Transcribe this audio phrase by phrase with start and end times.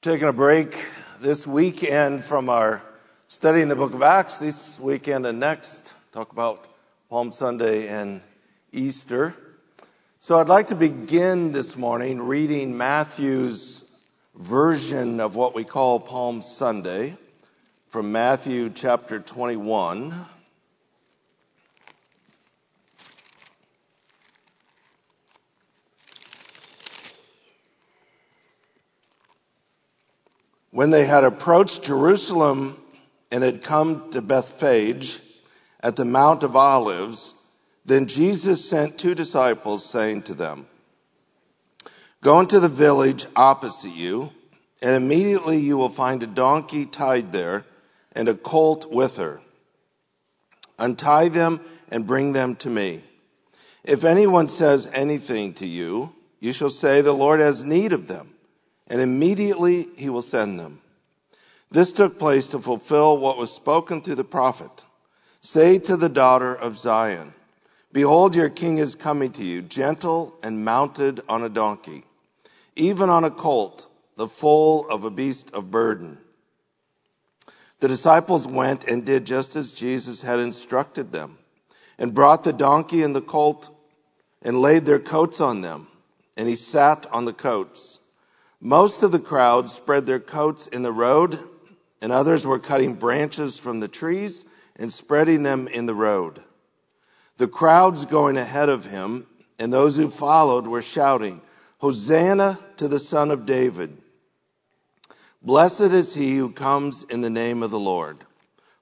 [0.00, 0.86] Taking a break
[1.18, 2.80] this weekend from our
[3.26, 6.68] study in the book of Acts, this weekend and next, talk about
[7.10, 8.20] Palm Sunday and
[8.70, 9.34] Easter.
[10.20, 14.04] So I'd like to begin this morning reading Matthew's
[14.36, 17.16] version of what we call Palm Sunday
[17.88, 20.14] from Matthew chapter 21.
[30.70, 32.76] When they had approached Jerusalem
[33.32, 35.20] and had come to Bethphage
[35.80, 37.54] at the Mount of Olives,
[37.84, 40.66] then Jesus sent two disciples, saying to them,
[42.20, 44.30] Go into the village opposite you,
[44.82, 47.64] and immediately you will find a donkey tied there
[48.12, 49.40] and a colt with her.
[50.78, 51.60] Untie them
[51.90, 53.02] and bring them to me.
[53.84, 58.34] If anyone says anything to you, you shall say, The Lord has need of them
[58.88, 60.80] and immediately he will send them.
[61.70, 64.84] This took place to fulfill what was spoken through the prophet.
[65.40, 67.34] Say to the daughter of Zion,
[67.92, 72.04] Behold, your king is coming to you, gentle and mounted on a donkey,
[72.76, 76.18] even on a colt, the foal of a beast of burden.
[77.80, 81.38] The disciples went and did just as Jesus had instructed them,
[81.98, 83.70] and brought the donkey and the colt
[84.42, 85.86] and laid their coats on them,
[86.36, 87.97] and he sat on the coats.
[88.60, 91.38] Most of the crowd spread their coats in the road,
[92.02, 96.42] and others were cutting branches from the trees and spreading them in the road.
[97.36, 99.26] The crowds going ahead of him
[99.58, 101.40] and those who followed were shouting,
[101.78, 103.96] Hosanna to the Son of David.
[105.42, 108.18] Blessed is he who comes in the name of the Lord.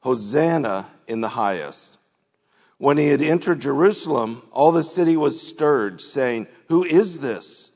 [0.00, 1.98] Hosanna in the highest.
[2.78, 7.72] When he had entered Jerusalem, all the city was stirred, saying, Who is this?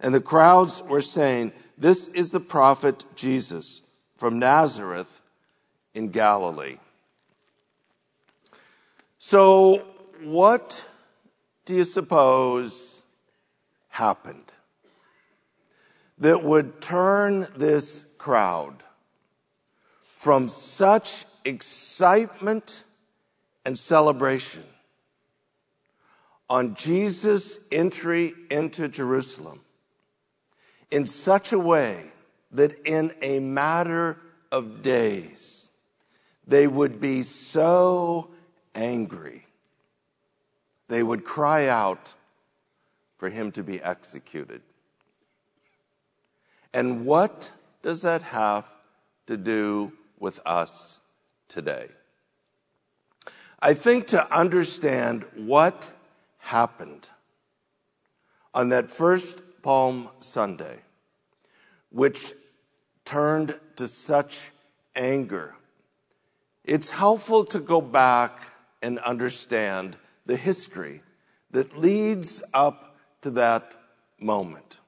[0.00, 3.82] And the crowds were saying, This is the prophet Jesus
[4.16, 5.20] from Nazareth
[5.94, 6.78] in Galilee.
[9.18, 9.84] So,
[10.22, 10.84] what
[11.64, 13.02] do you suppose
[13.88, 14.52] happened
[16.18, 18.74] that would turn this crowd
[20.16, 22.84] from such excitement
[23.64, 24.64] and celebration
[26.50, 29.60] on Jesus' entry into Jerusalem
[30.90, 32.04] in such a way
[32.52, 34.16] that in a matter
[34.50, 35.70] of days
[36.46, 38.30] they would be so
[38.74, 39.44] angry,
[40.88, 42.14] they would cry out
[43.18, 44.62] for him to be executed.
[46.72, 47.50] And what
[47.82, 48.66] does that have
[49.26, 51.00] to do with us
[51.48, 51.88] today?
[53.60, 55.90] I think to understand what
[56.38, 57.08] happened
[58.54, 60.78] on that first Palm Sunday,
[61.90, 62.32] which
[63.04, 64.50] turned to such
[64.94, 65.54] anger.
[66.64, 68.32] It's helpful to go back
[68.82, 69.96] and understand
[70.26, 71.02] the history
[71.50, 73.74] that leads up to that
[74.20, 74.78] moment.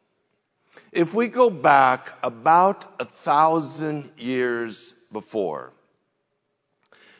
[0.93, 5.73] If we go back about a thousand years before,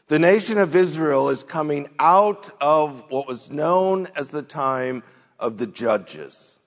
[0.09, 5.03] the nation of Israel is coming out of what was known as the time
[5.39, 6.60] of the judges.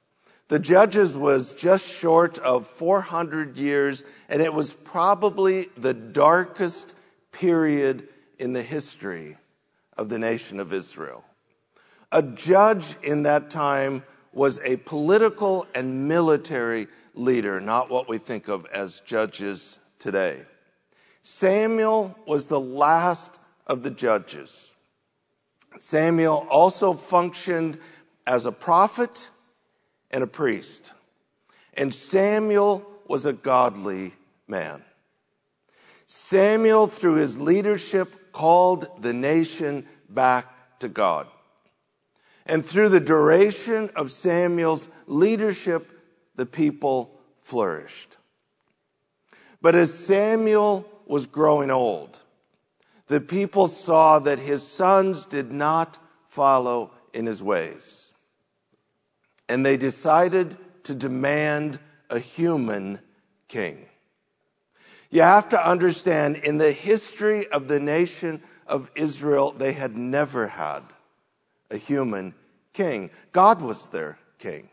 [0.50, 6.96] The Judges was just short of 400 years, and it was probably the darkest
[7.32, 8.08] period
[8.40, 9.38] in the history
[9.98, 11.24] of the nation of Israel.
[12.12, 14.04] A judge in that time
[14.34, 20.42] was a political and military leader, not what we think of as judges today.
[21.22, 24.76] Samuel was the last of the judges.
[25.80, 27.78] Samuel also functioned
[28.28, 29.30] as a prophet
[30.14, 30.94] and a priest.
[31.74, 34.14] And Samuel was a godly
[34.48, 34.84] man.
[36.06, 40.46] Samuel, through his leadership, called the nation back
[40.80, 41.28] to God.
[42.46, 45.90] And through the duration of Samuel's leadership,
[46.36, 48.18] the people flourished.
[49.62, 52.20] But as Samuel was growing old,
[53.08, 55.98] the people saw that his sons did not
[56.28, 58.03] follow in his ways
[59.54, 61.78] and they decided to demand
[62.10, 63.00] a human
[63.48, 63.86] king.
[65.12, 70.48] You have to understand, in the history of the nation of Israel, they had never
[70.48, 70.82] had
[71.70, 72.34] a human
[72.74, 73.12] king.
[73.32, 74.70] God was their king.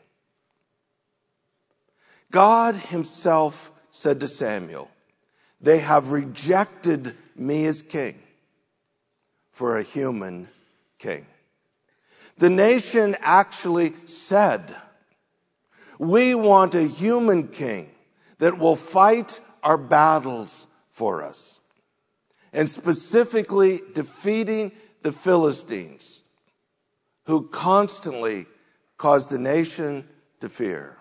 [2.30, 4.90] God himself said to Samuel,
[5.60, 8.18] They have rejected me as king
[9.50, 10.48] for a human
[10.98, 11.26] king.
[12.40, 14.74] The nation actually said,
[15.98, 17.90] We want a human king
[18.38, 21.60] that will fight our battles for us.
[22.54, 24.72] And specifically defeating
[25.02, 26.22] the Philistines,
[27.26, 28.46] who constantly
[28.96, 30.08] cause the nation
[30.40, 30.96] to fear.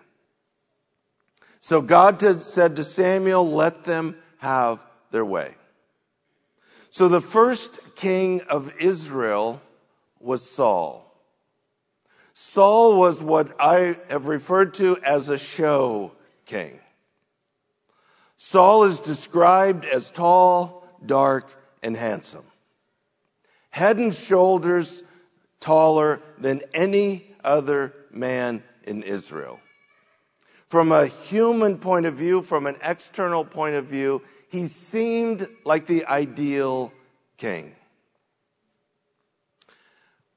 [1.58, 4.78] So God said to Samuel, Let them have
[5.10, 5.54] their way.
[6.90, 9.62] So the first king of Israel
[10.20, 11.09] was Saul.
[12.42, 16.12] Saul was what I have referred to as a show
[16.46, 16.80] king.
[18.38, 22.46] Saul is described as tall, dark, and handsome.
[23.68, 25.02] Head and shoulders
[25.60, 29.60] taller than any other man in Israel.
[30.66, 35.84] From a human point of view, from an external point of view, he seemed like
[35.84, 36.90] the ideal
[37.36, 37.76] king.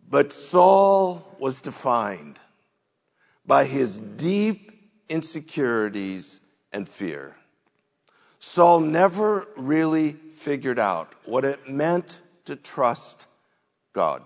[0.10, 2.40] But Saul was defined
[3.46, 4.72] by his deep
[5.10, 6.42] insecurities
[6.72, 7.36] and fear.
[8.40, 13.28] Saul never really figured out what it meant to trust
[13.94, 14.24] God.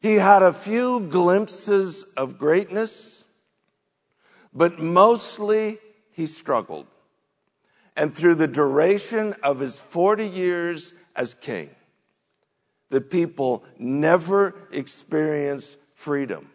[0.00, 3.24] He had a few glimpses of greatness,
[4.52, 5.78] but mostly
[6.12, 6.86] he struggled.
[7.96, 11.70] And through the duration of his 40 years as king,
[12.90, 16.50] the people never experienced freedom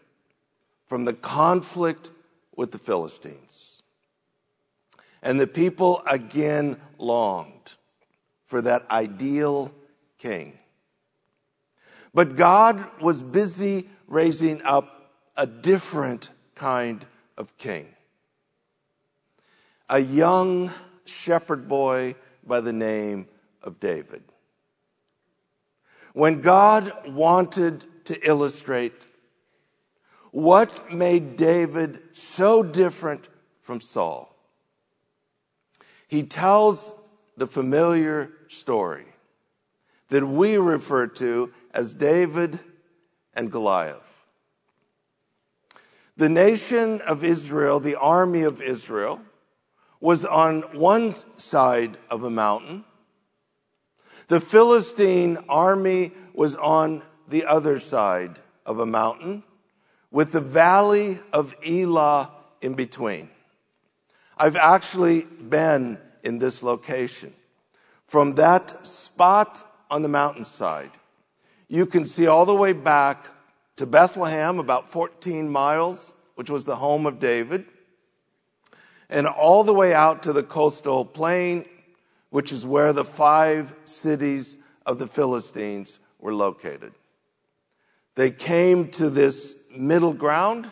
[0.86, 2.12] from the conflict
[2.56, 3.82] with the Philistines.
[5.24, 7.74] And the people again longed
[8.46, 9.74] for that ideal
[10.20, 10.58] king.
[12.14, 17.06] But God was busy raising up a different kind
[17.38, 17.88] of king.
[19.90, 20.72] A young
[21.06, 22.16] shepherd boy
[22.46, 23.28] by the name
[23.62, 24.24] of David.
[26.16, 29.06] When God wanted to illustrate
[30.32, 33.28] what made David so different
[33.60, 34.34] from Saul,
[36.08, 36.96] he tells
[37.36, 39.04] the familiar story
[40.08, 42.62] that we refer to as David
[43.34, 44.26] and Goliath.
[46.16, 49.20] The nation of Israel, the army of Israel,
[50.00, 52.86] was on one side of a mountain.
[54.28, 59.44] The Philistine army was on the other side of a mountain
[60.10, 62.32] with the valley of Elah
[62.62, 63.30] in between.
[64.38, 67.34] I've actually been in this location.
[68.08, 70.92] From that spot on the mountainside,
[71.68, 73.26] you can see all the way back
[73.78, 77.66] to Bethlehem, about 14 miles, which was the home of David,
[79.10, 81.66] and all the way out to the coastal plain,
[82.36, 86.92] which is where the five cities of the Philistines were located.
[88.16, 90.70] They came to this middle ground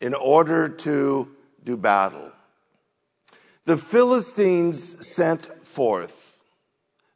[0.00, 1.32] in order to
[1.62, 2.32] do battle.
[3.66, 6.42] The Philistines sent forth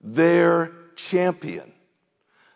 [0.01, 1.73] their champion,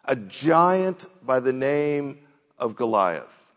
[0.05, 2.21] a giant by the name
[2.61, 3.53] of Goliath.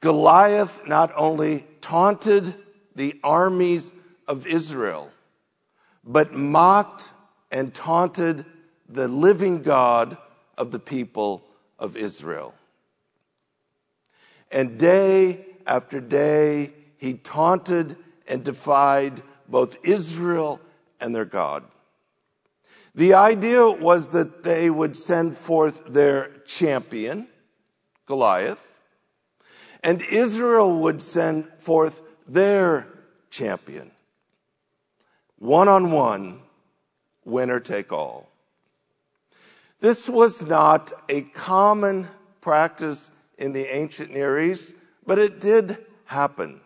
[0.00, 2.54] Goliath not only taunted
[2.94, 3.94] the armies
[4.28, 5.10] of Israel,
[6.04, 7.12] but mocked
[7.50, 8.44] and taunted
[8.88, 10.16] the living God
[10.58, 11.44] of the people
[11.78, 12.54] of Israel.
[14.50, 17.96] And day after day, he taunted
[18.28, 20.60] and defied both Israel
[21.00, 21.64] and their God.
[22.94, 27.26] The idea was that they would send forth their champion,
[28.06, 28.64] Goliath,
[29.82, 32.86] and Israel would send forth their
[33.30, 33.90] champion.
[35.44, 36.40] One on one,
[37.26, 38.30] winner take all.
[39.78, 42.08] This was not a common
[42.40, 44.74] practice in the ancient Near East,
[45.04, 46.62] but it did happen.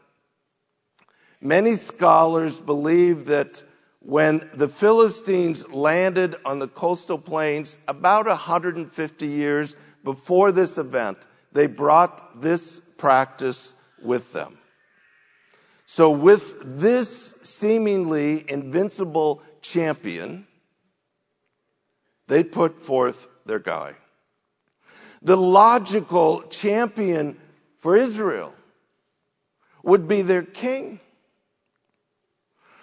[1.40, 3.64] Many scholars believe that
[3.98, 11.18] when the Philistines landed on the coastal plains about 150 years before this event,
[11.50, 14.57] they brought this practice with them.
[15.90, 20.46] So, with this seemingly invincible champion,
[22.26, 23.94] they put forth their guy.
[25.22, 27.38] The logical champion
[27.78, 28.52] for Israel
[29.82, 31.00] would be their king.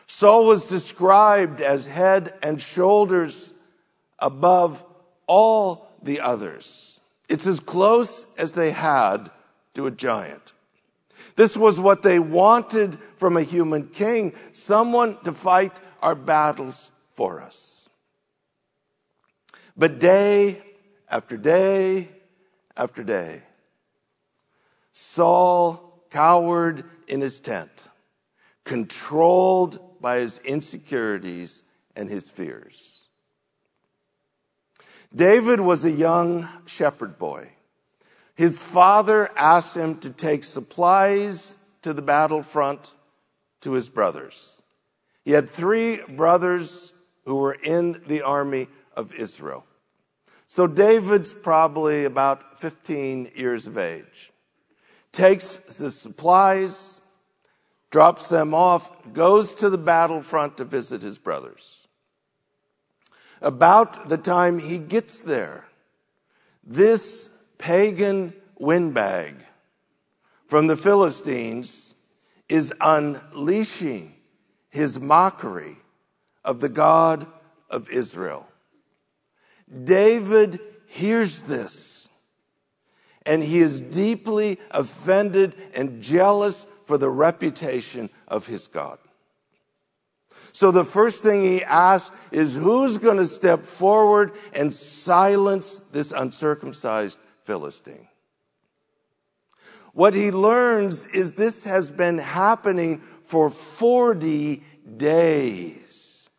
[0.08, 3.54] Saul was described as head and shoulders
[4.18, 4.84] above
[5.28, 7.00] all the others.
[7.30, 9.30] It's as close as they had
[9.76, 10.54] to a giant.
[11.36, 17.42] This was what they wanted from a human king, someone to fight our battles for
[17.42, 17.90] us.
[19.76, 20.62] But day
[21.10, 22.08] after day
[22.78, 23.42] after day,
[24.92, 27.90] Saul cowered in his tent,
[28.64, 31.64] controlled by his insecurities
[31.96, 33.08] and his fears.
[35.14, 37.50] David was a young shepherd boy.
[38.36, 42.94] His father asked him to take supplies to the battlefront
[43.62, 44.62] to his brothers.
[45.24, 46.94] He had three brothers
[47.26, 49.66] who were in the army of Israel.
[50.48, 54.32] So David's probably about 15 years of age.
[55.12, 57.02] Takes the supplies,
[57.90, 61.88] drops them off, goes to the battlefront to visit his brothers.
[63.42, 65.66] About the time he gets there,
[66.64, 69.36] this pagan windbag
[70.48, 71.96] from the Philistines
[72.48, 74.16] is unleashing
[74.70, 75.78] his mockery
[76.44, 77.26] of the God
[77.70, 78.48] of Israel.
[79.84, 82.08] David hears this
[83.26, 89.00] and he is deeply offended and jealous for the reputation of his God.
[90.52, 96.12] So the first thing he asks is who's going to step forward and silence this
[96.12, 98.08] uncircumcised Philistine?
[99.94, 104.62] What he learns is this has been happening for 40
[104.98, 106.30] days.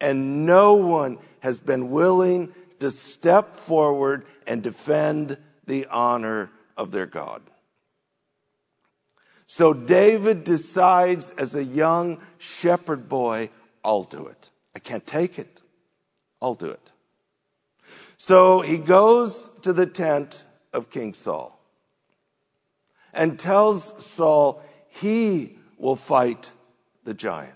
[0.00, 7.06] And no one has been willing to step forward and defend the honor of their
[7.06, 7.42] God.
[9.46, 13.48] So David decides as a young shepherd boy,
[13.82, 14.50] I'll do it.
[14.76, 15.62] I can't take it.
[16.40, 16.92] I'll do it.
[18.18, 21.58] So he goes to the tent of King Saul
[23.14, 26.50] and tells Saul he will fight
[27.04, 27.54] the giant.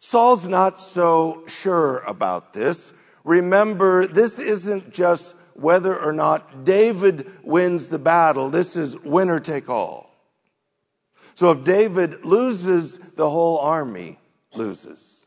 [0.00, 2.92] Saul's not so sure about this.
[3.24, 8.50] Remember, this isn't just whether or not David wins the battle.
[8.50, 10.10] This is winner take all.
[11.34, 14.18] So if David loses, the whole army
[14.54, 15.19] loses.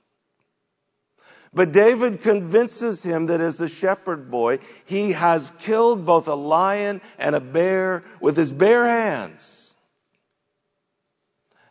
[1.56, 7.00] But David convinces him that as a shepherd boy, he has killed both a lion
[7.20, 9.76] and a bear with his bare hands.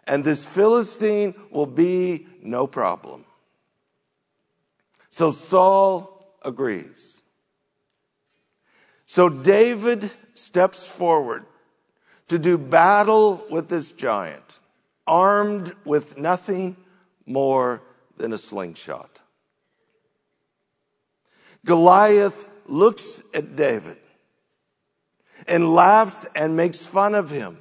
[0.07, 3.25] And this Philistine will be no problem.
[5.11, 7.23] So Saul agrees.
[9.05, 11.45] So David steps forward
[12.29, 14.61] to do battle with this giant,
[15.07, 16.77] armed with nothing
[17.27, 17.83] more
[18.17, 19.12] than a slingshot.
[21.65, 23.97] Goliath looks at David
[25.47, 27.59] and laughs and makes fun of him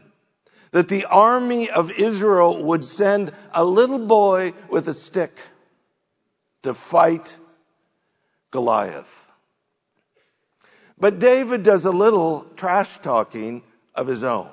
[0.71, 5.31] that the army of Israel would send a little boy with a stick
[6.63, 7.37] to fight
[8.51, 9.31] Goliath.
[10.97, 13.63] But David does a little trash talking
[13.95, 14.49] of his own.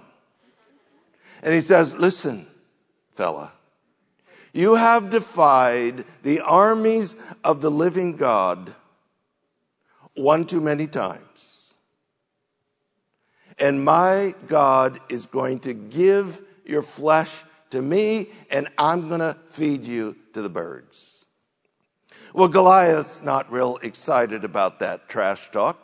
[1.43, 2.47] And he says, Listen,
[3.13, 3.53] fella,
[4.53, 8.75] you have defied the armies of the living God
[10.19, 11.59] one too many times
[13.59, 19.37] and my God is going to give your flesh to me, and I'm going to
[19.49, 21.27] feed you to the birds.
[22.33, 25.77] Well, Goliath's not real excited about that trash talk,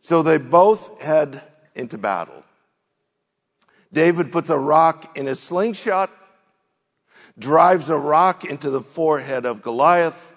[0.00, 1.42] so they both head
[1.74, 2.44] into battle.
[3.92, 6.10] David puts a rock in his slingshot,
[7.38, 10.34] drives a rock into the forehead of Goliath.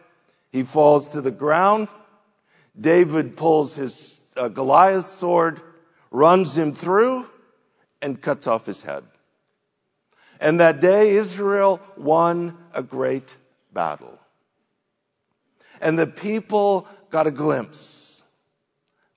[0.52, 1.88] He falls to the ground.
[2.80, 5.62] David pulls his uh, Goliath's sword
[6.16, 7.28] runs him through,
[8.02, 9.04] and cuts off his head.
[10.40, 13.38] And that day, Israel won a great
[13.74, 14.20] battle.
[15.82, 18.24] And the people got a glimpse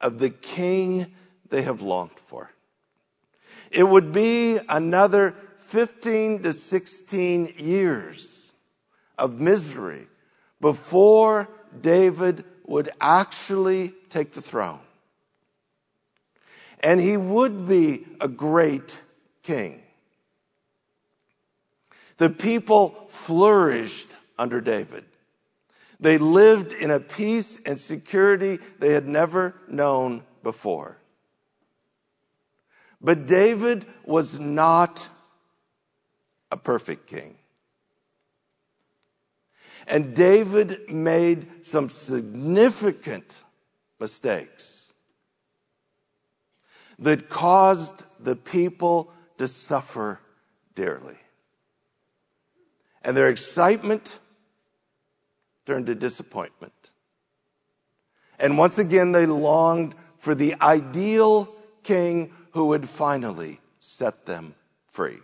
[0.00, 1.06] of the king
[1.50, 2.50] they have longed for.
[3.70, 8.54] It would be another 15 to 16 years
[9.18, 10.06] of misery
[10.60, 11.48] before
[11.80, 14.78] David would actually take the throne
[16.80, 19.02] and he would be a great
[19.42, 19.82] king.
[22.18, 25.04] The people flourished under David.
[26.00, 30.96] They lived in a peace and security they had never known before.
[33.00, 35.08] But David was not
[36.50, 37.37] a perfect king.
[39.88, 43.42] And David made some significant
[43.98, 44.92] mistakes
[46.98, 50.20] that caused the people to suffer
[50.74, 51.16] dearly.
[53.02, 54.18] And their excitement
[55.64, 56.90] turned to disappointment.
[58.38, 61.48] And once again, they longed for the ideal
[61.82, 64.54] king who would finally set them
[64.86, 65.18] free.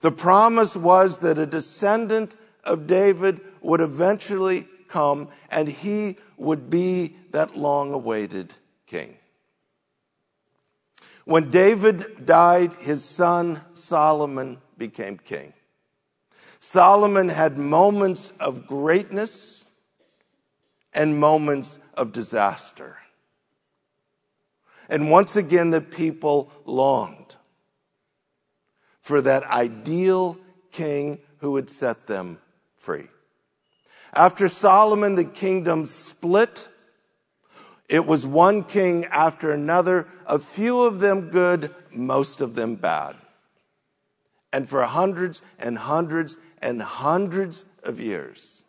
[0.00, 7.14] The promise was that a descendant of David would eventually come and he would be
[7.30, 8.52] that long awaited
[8.86, 9.16] king.
[11.24, 15.52] When David died, his son Solomon became king.
[16.58, 19.64] Solomon had moments of greatness
[20.92, 22.98] and moments of disaster.
[24.88, 27.36] And once again, the people longed
[29.00, 30.36] for that ideal
[30.72, 32.38] king who would set them
[32.76, 33.06] free.
[34.12, 36.68] After Solomon, the kingdom split.
[37.88, 43.16] It was one king after another, a few of them good, most of them bad.
[44.52, 48.64] And for hundreds and hundreds and hundreds of years,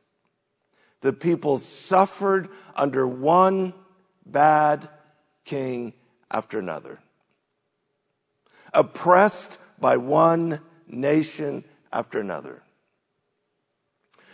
[1.01, 3.73] the people suffered under one
[4.25, 4.87] bad
[5.45, 5.93] king
[6.29, 6.99] after another,
[8.73, 12.61] oppressed by one nation after another.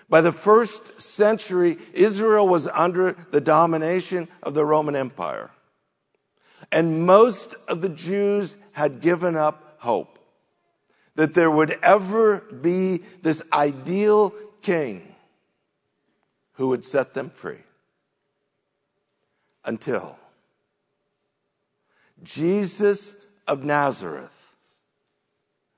[0.09, 5.51] By the first century, Israel was under the domination of the Roman Empire.
[6.71, 10.17] And most of the Jews had given up hope
[11.15, 15.15] that there would ever be this ideal king
[16.53, 17.59] who would set them free.
[19.65, 20.17] Until
[22.23, 23.15] Jesus
[23.47, 24.55] of Nazareth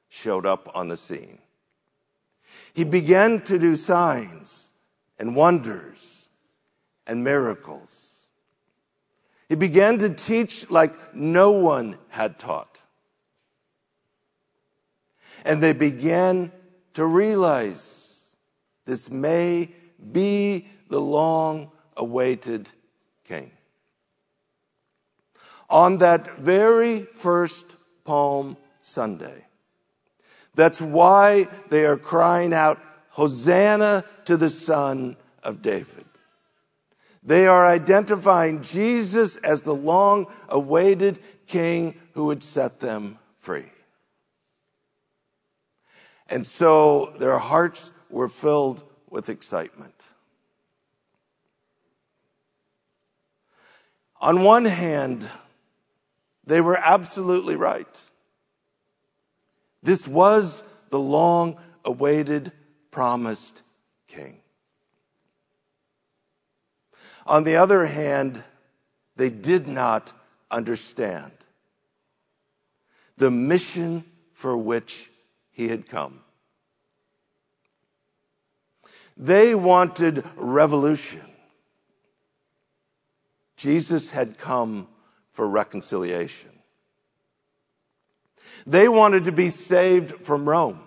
[0.10, 1.40] showed up on the scene.
[2.74, 4.72] He began to do signs
[5.18, 6.30] and wonders
[7.08, 8.26] and miracles.
[9.48, 12.82] He began to teach like no one had taught.
[15.44, 16.52] And they began
[16.94, 18.38] to realize
[18.86, 19.70] this may
[20.12, 22.70] be the long awaited
[23.24, 23.52] king.
[25.70, 29.46] On that very first Palm Sunday,
[30.56, 32.80] that's why they are crying out,
[33.12, 36.06] Hosanna to the Son of David.
[37.24, 43.66] They are identifying Jesus as the long awaited king who would set them free.
[46.30, 50.10] And so their hearts were filled with excitement.
[54.22, 55.28] On one hand,
[56.46, 58.10] they were absolutely right.
[59.82, 62.52] This was the long awaited
[62.92, 63.62] promised
[64.08, 64.40] king.
[67.26, 68.44] On the other hand,
[69.16, 70.12] they did not
[70.50, 71.32] understand
[73.18, 75.10] the mission for which
[75.52, 76.22] he had come.
[79.18, 81.22] They wanted revolution.
[83.58, 84.88] Jesus had come
[85.32, 86.59] for reconciliation.
[88.70, 90.80] They wanted to be saved from Rome.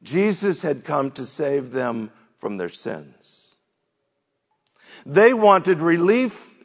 [0.00, 3.56] Jesus had come to save them from their sins.
[5.04, 6.56] They wanted relief.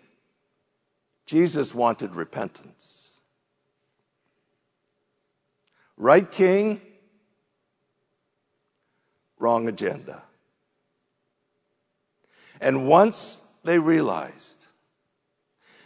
[1.26, 3.22] Jesus wanted repentance.
[5.98, 6.80] Right king,
[9.40, 10.22] wrong agenda.
[12.62, 14.68] And once they realized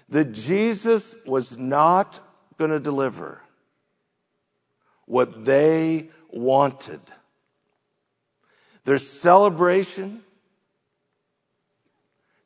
[0.09, 2.19] that Jesus was not
[2.57, 3.41] going to deliver
[5.05, 6.99] what they wanted.
[8.83, 10.21] Their celebration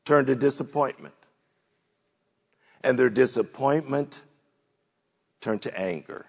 [0.05, 1.13] turned to disappointment.
[2.83, 4.21] And their disappointment
[5.39, 6.25] turned to anger.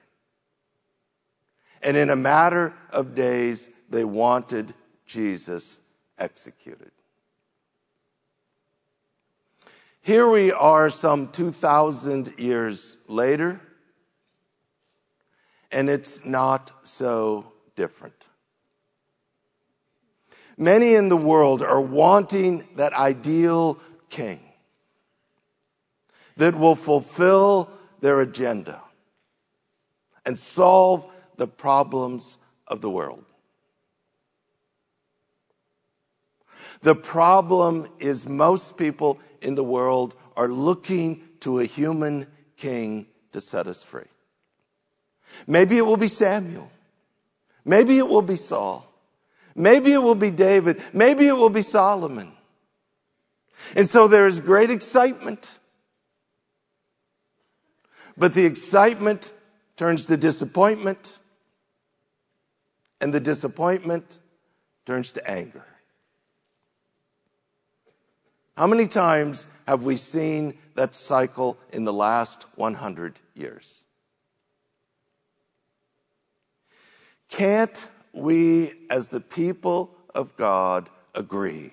[1.83, 4.75] And in a matter of days, they wanted
[5.07, 5.81] Jesus
[6.18, 6.90] executed.
[10.03, 13.61] Here we are some 2,000 years later
[15.73, 18.27] and it's not so different.
[20.59, 23.81] Many in the world are wanting that ideal
[24.11, 24.41] king
[26.37, 28.81] that will fulfill their agenda
[30.27, 32.37] and solve the problems
[32.69, 33.25] of the world.
[36.83, 43.41] The problem is most people in the world are looking to a human king to
[43.41, 44.12] set us free.
[45.47, 46.71] Maybe it will be Samuel.
[47.64, 48.88] Maybe it will be Saul.
[49.55, 50.83] Maybe it will be David.
[50.92, 52.33] Maybe it will be Solomon.
[53.77, 55.59] And so there is great excitement.
[58.16, 59.33] But the excitement
[59.77, 61.18] turns to disappointment.
[63.01, 64.18] And the disappointment
[64.87, 65.64] turns to anger.
[68.57, 73.85] How many times have we seen that cycle in the last 100 years?
[77.33, 81.73] Can't we, as the people of God, agree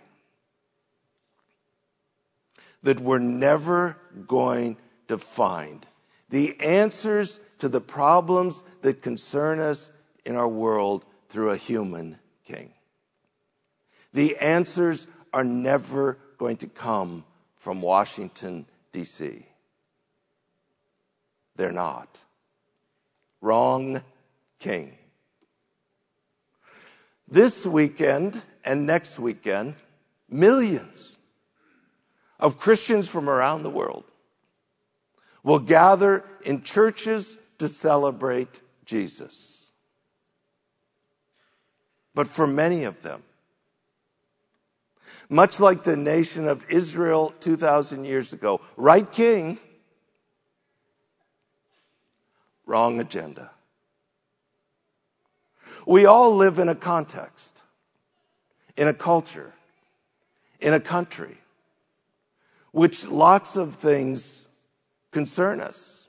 [2.81, 4.77] that we're never going
[5.09, 5.85] to find
[6.29, 9.91] the answers to the problems that concern us
[10.23, 12.71] in our world through a human king?
[14.13, 17.25] The answers are never going to come
[17.57, 19.45] from Washington, D.C.
[21.57, 22.21] They're not.
[23.41, 24.01] Wrong
[24.59, 24.98] king.
[27.31, 29.75] This weekend and next weekend,
[30.29, 31.19] millions
[32.39, 34.03] of Christians from around the world
[35.43, 39.71] will gather in churches to celebrate Jesus.
[42.15, 43.21] But for many of them,
[45.29, 49.59] much like the nation of Israel 2,000 years ago, right king,
[52.65, 53.51] wrong agenda.
[55.89, 57.63] We all live in a context,
[58.77, 59.51] in a culture,
[60.59, 61.35] in a country,
[62.71, 64.49] which lots of things
[65.09, 66.07] concern us.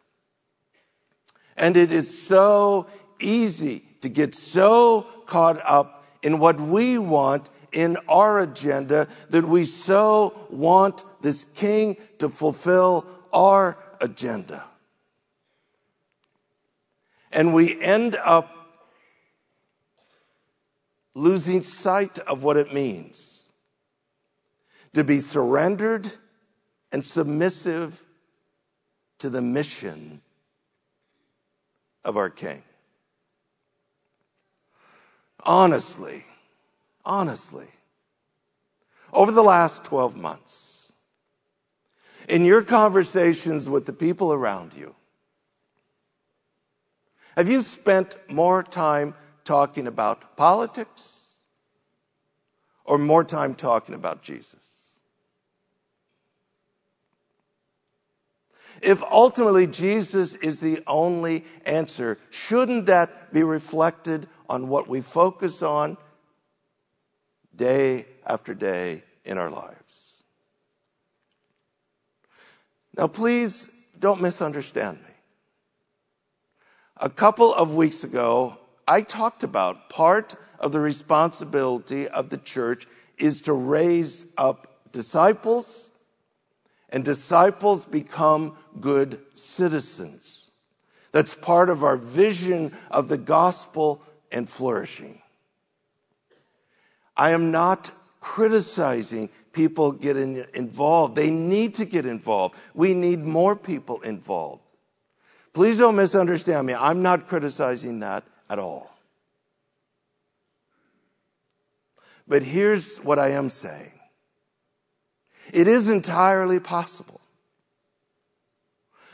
[1.56, 2.88] And it is so
[3.20, 9.64] easy to get so caught up in what we want in our agenda that we
[9.64, 14.62] so want this king to fulfill our agenda.
[17.32, 18.59] And we end up
[21.14, 23.52] losing sight of what it means
[24.94, 26.10] to be surrendered
[26.92, 28.04] and submissive
[29.18, 30.20] to the mission
[32.04, 32.62] of our King.
[35.44, 36.24] Honestly,
[37.04, 37.68] honestly,
[39.12, 40.92] over the last 12 months,
[42.28, 44.94] in your conversations with the people around you,
[47.36, 51.28] have you spent more time talking about politics
[52.84, 54.70] or more time talking about Jesus?
[58.82, 65.62] If ultimately Jesus is the only answer, shouldn't that be reflected on what we focus
[65.62, 65.96] on
[67.54, 70.24] day after day in our lives?
[72.96, 75.14] Now, please don't misunderstand me.
[76.96, 78.58] A couple of weeks ago,
[78.90, 85.90] I talked about part of the responsibility of the church is to raise up disciples,
[86.88, 90.50] and disciples become good citizens.
[91.12, 95.22] That's part of our vision of the gospel and flourishing.
[97.16, 101.14] I am not criticizing people getting involved.
[101.14, 102.56] They need to get involved.
[102.74, 104.62] We need more people involved.
[105.52, 106.74] Please don't misunderstand me.
[106.74, 108.90] I'm not criticizing that at all.
[112.28, 113.92] But here's what I am saying
[115.52, 117.20] it is entirely possible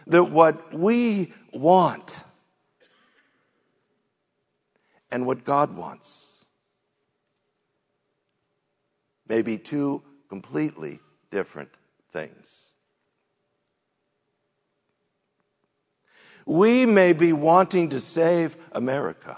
[0.06, 2.22] that what we want
[5.10, 6.46] and what God wants
[9.28, 11.70] may be two completely different
[12.12, 12.72] things.
[16.46, 19.36] We may be wanting to save America.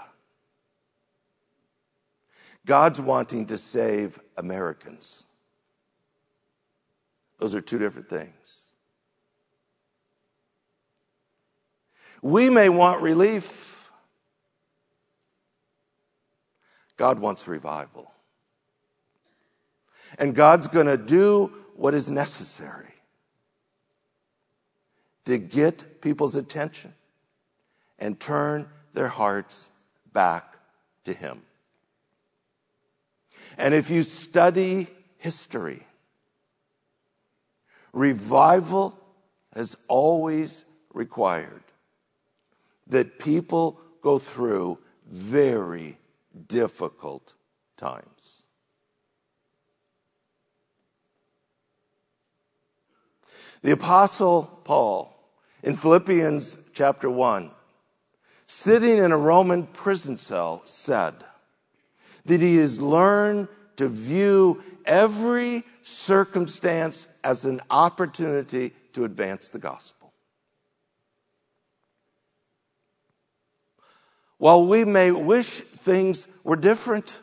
[2.67, 5.23] God's wanting to save Americans.
[7.39, 8.73] Those are two different things.
[12.21, 13.91] We may want relief.
[16.95, 18.11] God wants revival.
[20.19, 22.93] And God's going to do what is necessary
[25.25, 26.93] to get people's attention
[27.99, 29.69] and turn their hearts
[30.13, 30.55] back
[31.03, 31.41] to Him.
[33.57, 35.81] And if you study history,
[37.93, 38.97] revival
[39.53, 41.63] has always required
[42.87, 45.97] that people go through very
[46.47, 47.33] difficult
[47.77, 48.43] times.
[53.61, 55.13] The Apostle Paul
[55.63, 57.51] in Philippians chapter 1
[58.49, 61.13] sitting in a Roman prison cell, said
[62.25, 70.11] that he has learned to view every circumstance as an opportunity to advance the gospel.
[74.39, 77.19] While we may wish things were different,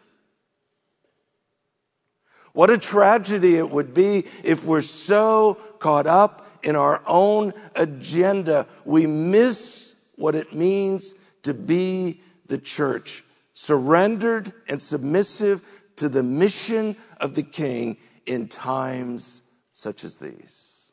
[2.53, 8.69] what a tragedy it would be if we're so caught up in our own agenda,
[8.85, 15.65] we miss what it means to be the church surrendered and submissive
[15.97, 20.93] to the mission of the king in times such as these.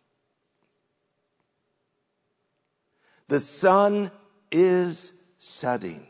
[3.27, 4.11] The sun
[4.51, 6.07] is setting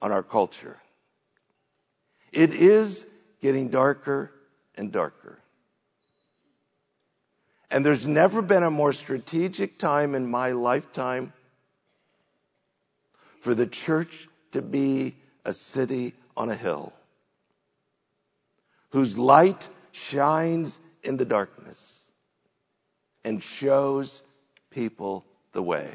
[0.00, 0.78] on our culture.
[2.32, 3.08] It is
[3.40, 4.32] getting darker
[4.76, 5.41] and darker.
[7.72, 11.32] And there's never been a more strategic time in my lifetime
[13.40, 15.14] for the church to be
[15.46, 16.92] a city on a hill
[18.90, 22.12] whose light shines in the darkness
[23.24, 24.22] and shows
[24.70, 25.88] people the way.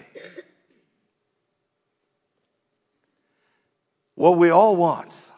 [4.15, 5.31] What we all want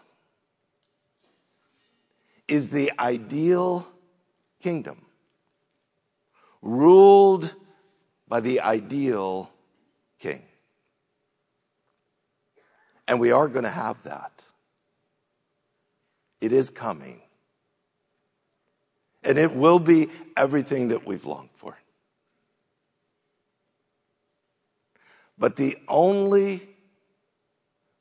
[2.47, 3.85] is the ideal
[4.61, 5.05] kingdom
[6.61, 7.53] ruled
[8.27, 9.49] by the ideal
[10.19, 10.43] king.
[13.07, 14.43] And we are going to have that.
[16.41, 17.21] It is coming.
[19.23, 21.77] And it will be everything that we've longed for.
[25.37, 26.61] But the only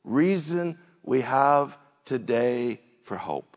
[0.05, 3.48] reason we have today for hope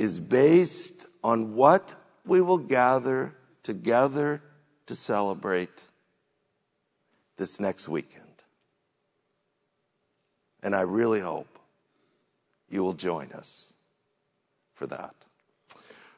[0.00, 4.40] is based on what we will gather together
[4.86, 5.82] to celebrate
[7.36, 8.24] this next weekend.
[10.62, 11.58] And I really hope
[12.70, 13.74] you will join us
[14.72, 15.14] for that.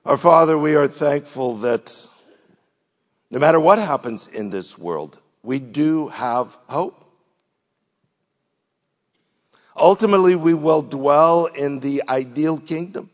[0.06, 2.06] Our Father, we are thankful that
[3.32, 7.04] no matter what happens in this world, we do have hope.
[9.76, 13.10] Ultimately, we will dwell in the ideal kingdom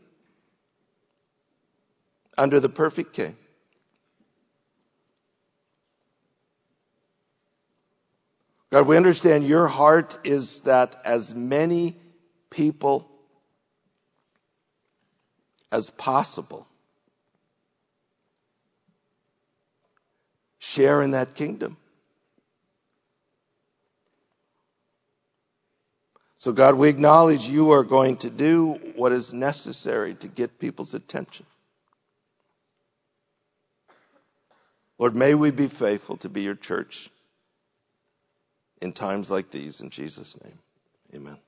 [2.39, 3.37] under the perfect king.
[8.71, 11.97] God, we understand your heart is that as many
[12.51, 13.11] people
[15.73, 16.67] as possible
[20.59, 21.77] share in that kingdom.
[26.37, 30.95] So, God, we acknowledge you are going to do what is necessary to get people's
[30.95, 31.47] attention.
[34.99, 37.11] Lord, may we be faithful to be your church
[38.83, 39.81] in times like these.
[39.81, 40.59] In Jesus' name,
[41.15, 41.39] amen.